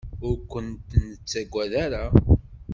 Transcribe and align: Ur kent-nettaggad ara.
Ur 0.27 0.35
kent-nettaggad 0.51 1.71
ara. 1.85 2.03